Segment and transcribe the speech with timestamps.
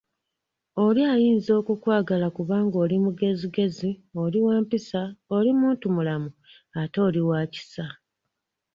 [0.85, 3.91] Oli ayinza okukwagala kubanga oli mugezigezi,
[4.23, 5.01] oli wa mpisa,
[5.35, 6.29] oli muntumulamu
[6.81, 7.87] ate oli wa kisa.